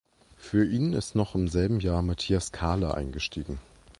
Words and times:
Für 0.37 0.65
ihn 0.65 0.93
ist 0.93 1.13
noch 1.13 1.35
im 1.35 1.47
selben 1.47 1.79
Jahr 1.79 2.01
Matthias 2.01 2.51
Karle 2.51 2.95
eingestiegen. 2.95 3.59